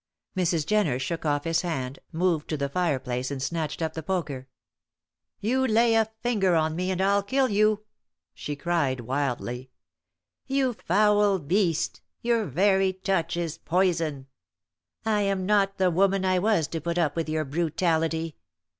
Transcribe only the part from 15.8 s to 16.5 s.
woman I